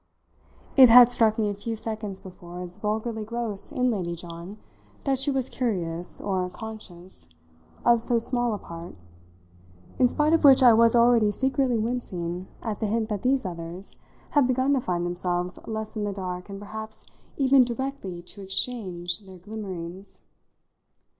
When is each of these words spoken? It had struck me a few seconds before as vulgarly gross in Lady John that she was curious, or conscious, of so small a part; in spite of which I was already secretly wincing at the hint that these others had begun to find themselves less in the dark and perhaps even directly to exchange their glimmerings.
It 0.77 0.89
had 0.89 1.11
struck 1.11 1.37
me 1.37 1.51
a 1.51 1.53
few 1.53 1.75
seconds 1.75 2.19
before 2.19 2.59
as 2.59 2.79
vulgarly 2.79 3.23
gross 3.23 3.71
in 3.71 3.91
Lady 3.91 4.15
John 4.15 4.57
that 5.03 5.19
she 5.19 5.29
was 5.29 5.47
curious, 5.47 6.19
or 6.19 6.49
conscious, 6.49 7.29
of 7.85 8.01
so 8.01 8.17
small 8.17 8.55
a 8.55 8.57
part; 8.57 8.95
in 9.99 10.07
spite 10.07 10.33
of 10.33 10.43
which 10.43 10.63
I 10.63 10.73
was 10.73 10.95
already 10.95 11.29
secretly 11.29 11.77
wincing 11.77 12.47
at 12.63 12.79
the 12.79 12.87
hint 12.87 13.09
that 13.09 13.21
these 13.21 13.45
others 13.45 13.91
had 14.31 14.47
begun 14.47 14.73
to 14.73 14.81
find 14.81 15.05
themselves 15.05 15.59
less 15.67 15.95
in 15.95 16.03
the 16.05 16.13
dark 16.13 16.49
and 16.49 16.59
perhaps 16.59 17.05
even 17.37 17.63
directly 17.63 18.23
to 18.23 18.41
exchange 18.41 19.19
their 19.19 19.37
glimmerings. 19.37 20.17